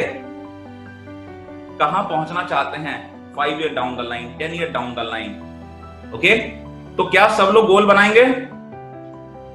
[1.78, 2.96] कहाँ पहुँचना चाहते हैं?
[3.36, 6.36] Five year down the line ten year down the line okay
[6.96, 8.24] तो क्या सब लोग गोल बनाएँगे?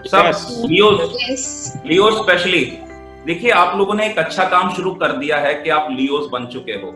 [0.10, 0.32] सब.
[0.66, 0.92] लियो
[1.86, 2.64] लियो स्पेशली
[3.26, 6.46] देखिए आप लोगों ने एक अच्छा काम शुरू कर दिया है कि आप लियोस बन
[6.46, 6.94] चुके हो।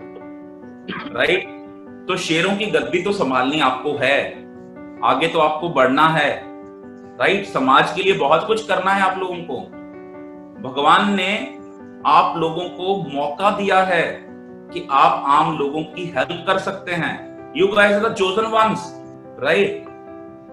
[1.17, 1.62] राइट
[2.07, 4.17] तो शेरों की गद्दी तो संभालनी आपको है।
[5.03, 6.29] आगे तो आपको बढ़ना है।
[7.19, 9.59] राइट समाज के लिए बहुत कुछ करना है आप लोगों को।
[10.61, 11.59] भगवान ने
[12.05, 14.03] आप लोगों को मौका दिया है
[14.73, 17.13] कि आप आम लोगों की हेल्प कर सकते हैं।
[17.57, 18.91] You guys are the chosen ones
[19.43, 19.85] right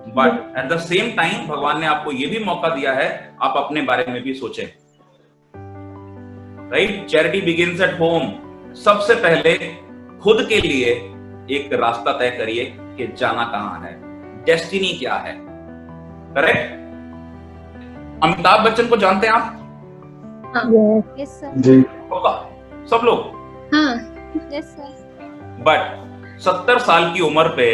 [0.08, 3.82] but at the same time भगवान ने आपको यह भी मौका दिया है, आप अपने
[3.82, 4.66] बारे में भी सोचें।
[6.72, 8.32] Right charity begins at home
[8.74, 9.54] सबसे पहले
[10.18, 11.09] खुद के लिए
[11.50, 12.64] एक रास्ता तय करिए
[12.96, 13.92] कि जाना कहाँ है।
[14.44, 15.36] डेस्टिनी क्या है?
[16.34, 16.78] करेक्ट
[18.24, 19.56] अमिताभ बच्चन को जानते हैं आप?
[21.20, 21.80] यस जी।
[22.90, 23.18] सब लोग?
[23.74, 23.94] हाँ।
[24.52, 24.76] यस
[25.66, 27.70] बट सत्तर साल की उम्र पे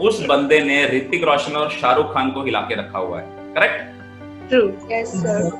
[0.00, 4.48] उस बंदे ने ऋतिक रोशन और शाहरुख खान को हिला के रखा हुआ है। करेक्ट
[4.48, 5.50] ट्रू यस सर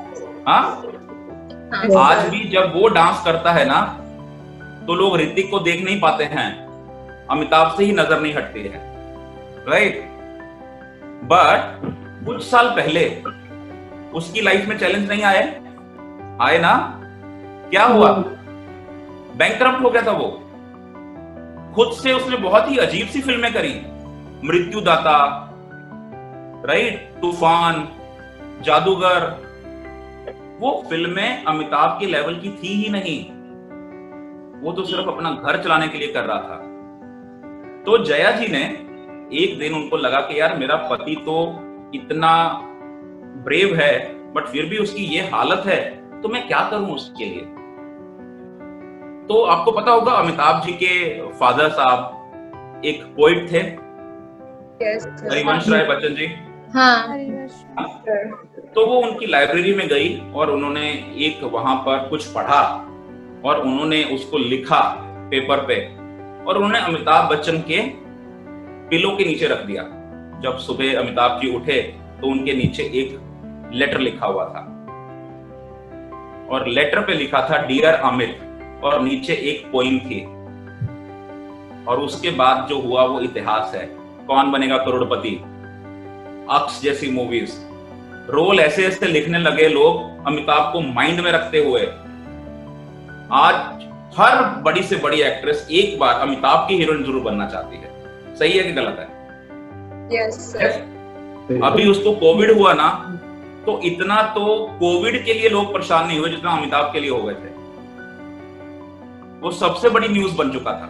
[0.49, 0.83] हाँ?
[1.73, 3.81] हाँ आज भी जब वो डांस करता है ना
[4.87, 6.66] तो लोग ऋतिक को देख नहीं पाते हैं।
[7.31, 8.81] अमिताभ से ही नज़र नहीं हटती है।
[9.69, 10.05] राइट
[11.25, 11.81] बट
[12.27, 13.23] कुछ साल पहले
[14.15, 15.43] उसकी लाइफ में चैलेंज नहीं आए
[16.41, 16.75] आए ना?
[17.71, 18.11] क्या हुआ?
[19.37, 20.29] बैंक हो गया था वो।
[21.75, 23.75] खुद से उसने बहुत ही अजीब सी फ़िल्में करी।
[24.45, 25.19] मृत्युदाता
[26.67, 27.89] राइट तूफ़ान
[28.63, 29.27] जादूगर।
[30.61, 33.19] वो फ़िल्में अमिताभ के लेवल की थी ही नहीं।
[34.63, 36.63] वो तो सिर्फ़ अपना घर चलाने के लिए कर रहा था।
[37.87, 38.63] तो जया जी ने
[39.43, 41.35] एक दिन उनको लगा कि यार मेरा पति तो
[41.95, 42.33] इतना
[43.45, 43.93] ब्रेव है
[44.33, 45.81] बट फिर भी उसकी ये हालत है
[46.23, 47.45] तो मैं क्या करूँ उसके लिए?
[49.29, 53.59] तो आपको पता होगा अमिताभ जी के फादर साहब एक पोइट थे।
[55.31, 56.27] हरिवंश राय बच्चन जी।
[56.75, 56.97] हाँ।
[58.75, 62.63] तो वो उनकी लाइब्रेरी में गई और उन्होंने एक वहाँ पर कुछ पढ़ा
[63.45, 64.81] और उन्होंने उसको लिखा
[65.31, 66.06] पेपर पे।
[66.47, 67.81] और उन्होंने अमिताभ बच्चन के
[68.91, 69.83] पिलो के नीचे रख दिया।
[70.41, 71.83] जब सुबह अमिताभ जी उठे
[72.21, 73.21] तो उनके नीचे एक
[73.73, 74.73] लेटर लिखा हुआ था।
[76.51, 78.41] और लेटर पे लिखा था डियर अमित
[78.85, 80.25] और नीचे एक पोइम थी।
[81.85, 83.87] और उसके बाद जो हुआ, वो इतिहास है।
[84.27, 85.35] कौन बनेगा करोड़पति?
[86.51, 87.53] अक्स जैसी मूवीज़
[88.31, 91.81] रोल ऐसे ऐसे लिखने लगे लोग अमिताभ को माइंड में रखते हुए।
[93.33, 93.86] आज
[94.17, 97.91] हर बड़ी से बड़ी एक्ट्रेस एक बार अमिताभ की हीरोइन ज़रूर बनना चाहती है।
[98.37, 99.07] सही है कि गलत है?
[100.13, 102.89] यस सर अभी उसको कोविड हुआ ना
[103.67, 104.45] तो इतना तो
[104.81, 107.55] कोविड के लिए लोग परेशान नहीं हुए जितना अमिताभ के लिए हो गए थे।
[109.41, 110.89] वो सबसे बड़ी न्यूज़ बन चुका था।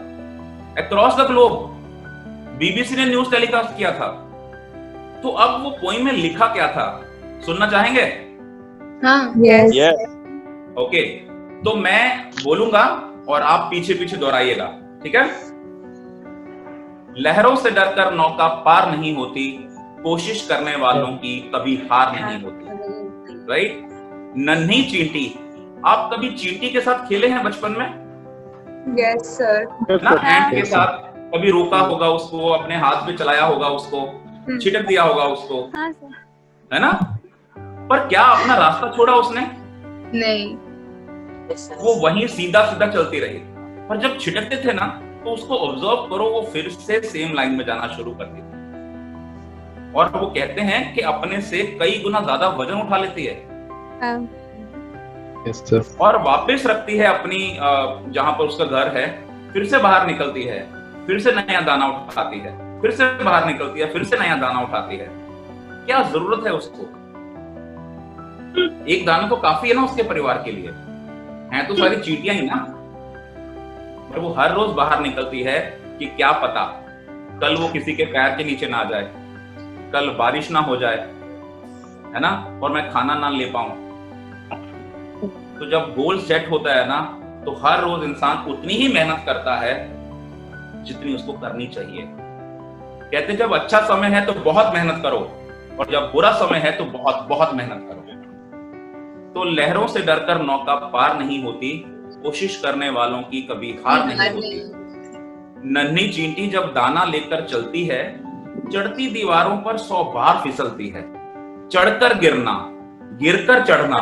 [0.79, 1.53] अक्रॉस द ग्लोब
[2.59, 4.09] बीबीसी ने न्यूज़ टेलीकास्ट किया था।
[5.23, 6.87] तो अब वो पोइम में लिखा क्या था?
[7.47, 8.03] सुनना चाहेंगे?
[9.03, 10.07] हाँ। यस
[10.79, 11.03] ओके
[11.65, 12.85] तो मैं बोलूँगा
[13.29, 14.67] और आप पीछे पीछे दोहराइएगा
[15.03, 15.25] ठीक है?
[17.19, 19.47] लहरों से डरकर नौका पार नहीं होती
[20.03, 22.65] कोशिश करने वालों की कभी हार नहीं होती
[23.51, 23.89] राइट
[24.39, 25.27] नन्ही चींटी
[25.87, 27.87] आप कभी चींटी के साथ खेले हैं बचपन में?
[28.99, 29.67] यस सर
[30.03, 30.99] ना एंट के साथ
[31.35, 34.07] कभी रोका होगा उसको अपने हाथ में चलाया होगा उसको
[34.59, 36.15] छिटक दिया होगा उसको हाँ सर
[36.75, 36.93] है ना?
[37.91, 39.47] पर क्या अपना रास्ता छोड़ा उसने?
[40.15, 40.57] नहीं।
[41.77, 43.39] वो वहीं सीधा सीधा चलती रही।
[43.89, 44.87] पर जब छिटकते थे ना
[45.25, 48.45] तो उसको ऑब्ज़र्व करो वो फिर से सेम लाइन में जाना शुरू कर देती
[49.93, 53.35] और वो कहते हैं कि अपने से कई गुना ज़्यादा वज़न उठा लेती है।
[54.01, 54.19] हाँ।
[55.49, 57.39] यस सर और वापस रखती है अपनी
[58.13, 59.07] जहाँ पर उसका घर है
[59.53, 60.61] फिर से बाहर निकलती है
[61.07, 64.61] फिर से नया दाना उठाती है फिर से बाहर निकलती है फिर से नया दाना
[64.61, 65.09] उठाती है।
[65.87, 66.83] क्या ज़रूरत है उसको?
[68.87, 70.71] एक दाना तो काफ़ी है ना उसके परिवार के लिए।
[71.53, 72.57] हैं तो सारी चीटियाँ ही ना?
[74.09, 75.59] पर वो हर रोज बाहर निकलती है
[75.99, 76.65] कि क्या पता
[77.41, 79.11] कल वो किसी के पैर के नीचे ना जाए
[79.93, 80.97] कल बारिश ना हो जाए
[82.15, 82.61] है ना?
[82.63, 83.85] और मैं खाना ना ले पाऊँ।
[85.59, 87.01] तो जब गोल सेट होता है ना
[87.45, 89.75] तो हर रोज इंसान उतनी ही मेहनत करता है
[90.85, 95.19] जितनी उसको करनी चाहिए। कहते हैं, जब अच्छा समय है तो बहुत मेहनत करो
[95.79, 98.03] और जब बुरा समय है तो बहुत बहुत मेहनत करो।
[99.37, 101.70] तो लहरों से डरकर नौका पार नहीं होती
[102.22, 104.61] कोशिश करने वालों की कभी हार नहीं होती।
[105.70, 108.01] नन्ही चींटी जब दाना लेकर चलती है
[108.72, 111.03] चढ़ती दीवारों पर सौ बार फिसलती है।
[111.68, 112.55] चढ़कर गिरना
[113.20, 114.01] गिरकर चढ़ना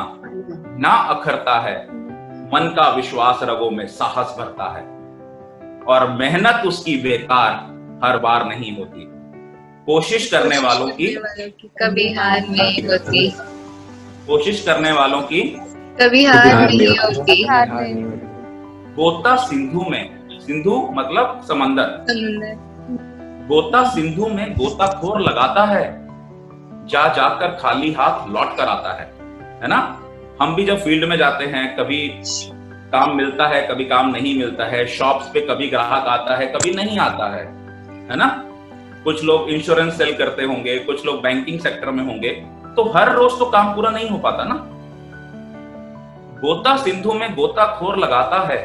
[0.79, 1.77] ना अखरता है
[2.53, 4.85] मन का विश्वास रगों में साहस भरता है।
[5.85, 7.53] और मेहनत उसकी बेकार
[8.05, 9.07] हर बार नहीं होती।
[9.87, 11.15] कोशिश करने वालों की
[11.83, 13.29] कभी हार नहीं होती।
[14.27, 15.41] कोशिश करने वालों की
[16.01, 17.45] कभी हार नहीं होती।
[18.95, 20.03] गोता सिंधु में
[20.41, 21.89] सिंधु मतलब समंदर।
[23.49, 25.85] गोता सिंधु में गोताखोर लगाता है
[26.87, 29.07] जा जाकर खाली हाथ लौट कर आता है
[29.63, 29.81] है ना?
[30.43, 32.01] हम भी जब फ़ील्ड में जाते हैं कभी
[32.93, 36.75] काम मिलता है कभी काम नहीं मिलता है शॉप्स पे कभी ग्राहक आता है कभी
[36.75, 37.45] नहीं आता है
[38.11, 38.27] है ना?
[39.05, 42.31] कुछ लोग इंश्योरेंस सेल करते होंगे कुछ लोग बैंकिंग सेक्टर में होंगे
[42.77, 44.55] तो हर रोज तो काम पूरा नहीं हो पाता ना।
[46.41, 48.59] गोता सिंधु में गोताखोर लगाता है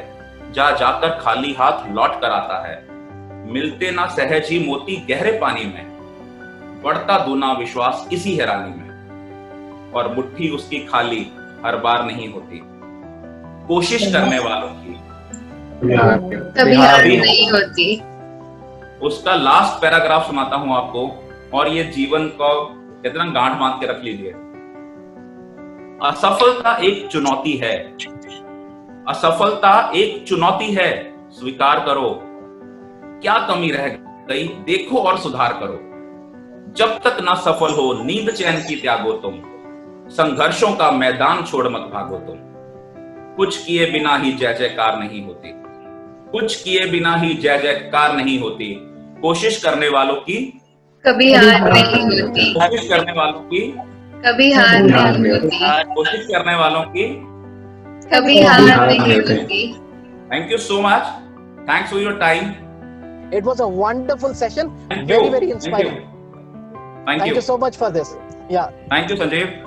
[0.54, 2.78] जा जाकर खाली हाथ लौट कर आता है।
[3.54, 5.86] मिलते ना सहज ही मोती गहरे पानी में
[6.84, 11.22] बढ़ता दूना विश्वास इसी हैरानी में। और मुट्ठी उसकी खाली
[11.66, 12.62] हर बार नहीं होती।
[13.68, 14.94] कोशिश करने वालों की।
[15.82, 17.96] कभी हार नहीं होती।
[19.08, 21.02] उसका लास्ट पैराग्राफ सुनाता हूँ आपको
[21.54, 22.50] और ये जीवन को
[23.04, 24.30] कितना गांठ बाँध के रख लीजिए।
[26.10, 27.98] असफलता एक चुनौती है।
[29.08, 32.22] असफलता एक चुनौती है। स्वीकार करो।
[33.22, 33.88] क्या कमी रह
[34.30, 34.48] गई?
[34.48, 35.80] देखो और सुधार करो।
[36.74, 39.34] जब तक ना सफल हो, नींद चैन की त्यागो तुम।
[40.10, 42.36] संघर्षों का मैदान छोड़ मत भागो तुम।
[43.36, 45.50] कुछ किए बिना ही जय जयकार नहीं होती।
[46.32, 48.78] कुछ किए बिना ही जय जयकार नहीं होती।
[49.22, 50.62] कोशिश करने वालों की
[51.08, 53.60] कभी हार नहीं होती। कोशिश करने वालों की।
[54.26, 55.60] कभी हार नहीं होती।
[55.96, 57.06] कोशिश करने वालों की।
[58.14, 59.74] कभी हार नहीं होती।
[60.32, 61.04] Thank you so much
[61.70, 62.52] thanks for your time
[63.38, 64.70] It was a wonderful session.
[64.92, 65.98] Thank you Very, very thank you inspiring.
[67.08, 68.14] Thank Thank you you so much for this.
[68.54, 68.70] Yeah.
[68.94, 69.66] Thank you Sanjeev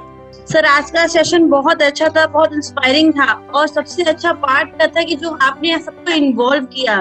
[0.53, 4.87] sir आज का session बहुत अच्छा था बहुत inspiring था। और सबसे अच्छा पार्ट का
[4.87, 6.97] था कि जो आपने सबको इन्वॉल्व किया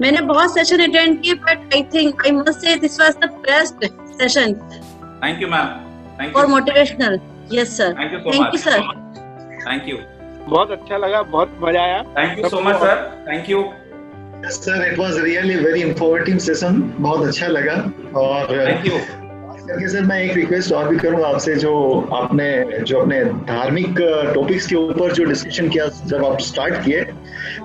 [0.00, 3.84] मैंने बहुत सेशन अटेंड किए but I think I must say this was the best
[4.18, 4.54] session
[5.24, 5.68] thank you ma'am
[6.20, 7.18] thank you you motivational
[7.52, 8.80] yes sir thank you so thank you sir
[9.66, 9.96] thank you
[10.48, 12.96] बहुत अच्छा लगा बहुत मज़ा आया। Thank you so much sir
[13.28, 13.64] thank you
[14.54, 17.76] sir it was really very informative session बहुत अच्छा लगा।
[18.20, 18.98] और थैंक यू
[19.66, 21.72] करके सर मैं एक रिक्वेस्ट और भी करूँगा आपसे जो
[22.14, 22.46] आपने
[22.88, 23.94] जो अपने धार्मिक
[24.34, 27.04] टॉपिक्स के ऊपर जो डिस्कशन किया जब आप स्टार्ट किए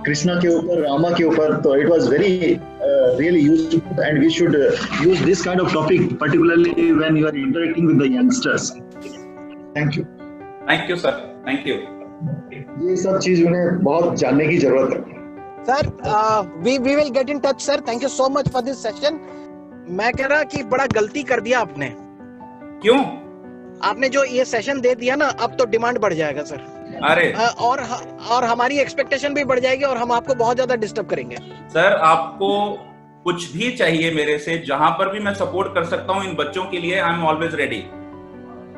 [0.05, 2.31] कृष्णा के ऊपर रामा के ऊपर तो it was very
[2.81, 4.55] really useful and we should
[5.03, 8.71] use this kind of topic particularly when you are interacting with the youngsters
[9.77, 10.03] thank you
[10.71, 11.75] thank you sir thank you
[12.89, 15.17] ये सब चीज़ उन्हें बहुत जानने की ज़रूरत है।
[15.67, 17.75] Sir, uh, we we will get in touch, sir.
[17.87, 19.17] Thank you so much for this session.
[19.89, 21.91] मैं कह रहा कि बड़ा गलती कर दिया आपने
[22.83, 22.97] क्यों
[23.83, 27.81] आपने जो ये सेशन दे दिया ना अब तो डिमांड बढ़ जाएगा सर अरे और
[28.29, 31.37] और हमारी एक्सपेक्टेशन भी बढ़ जाएगी और हम आपको बहुत ज़्यादा डिस्टर्ब करेंगे
[31.73, 32.49] सर आपको
[33.23, 36.63] कुछ भी चाहिए मेरे से जहाँ पर भी मैं सपोर्ट कर सकता हूँ इन बच्चों
[36.65, 37.83] के लिए I am always ready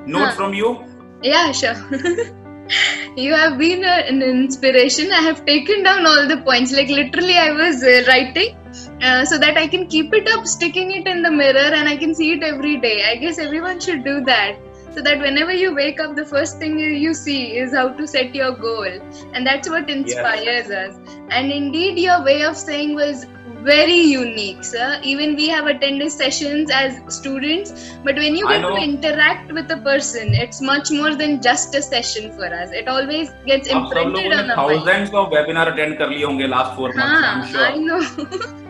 [0.07, 0.31] note.
[0.35, 0.77] From you
[1.23, 1.75] Yeah, sure.
[3.15, 5.11] you have been an inspiration.
[5.11, 6.71] I have taken down all the points.
[6.73, 8.55] Like literally, I was uh, writing
[9.01, 11.97] Uh, so that I can keep it up, sticking it in the mirror, and I
[11.97, 13.03] can see it every day.
[13.03, 14.57] I guess everyone should do that.
[14.93, 18.35] So that whenever you wake up, the first thing you see is how to set
[18.35, 18.91] your goal.
[19.33, 20.89] And that's what inspires yeah.
[20.89, 20.97] us.
[21.29, 23.25] And indeed, your way of saying was
[23.63, 24.99] very unique, sir.
[25.03, 29.77] Even we have attended sessions as students, but when you get to interact with a
[29.77, 32.71] person, it's much more than just a session for us.
[32.71, 35.27] It always gets imprinted on our thousands mind.
[35.27, 36.99] of webinars attend last four months.
[36.99, 37.65] I'm sure.
[37.65, 38.57] I know.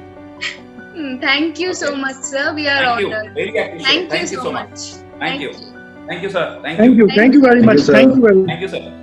[1.01, 1.81] Hmm, thank you okay.
[1.81, 2.53] so much, sir.
[2.53, 3.25] We are Thank honored.
[3.25, 3.33] You.
[3.33, 3.81] Very appreciate.
[3.81, 4.69] Thank, Thank you, you so much.
[4.69, 4.79] much.
[4.79, 5.49] Thank, Thank you.
[5.49, 6.05] you.
[6.07, 6.59] Thank you, sir.
[6.61, 7.07] Thank, Thank you.
[7.07, 7.15] you.
[7.15, 7.79] Thank you very much.
[7.81, 8.45] Thank you.
[8.45, 9.00] Thank you, sir.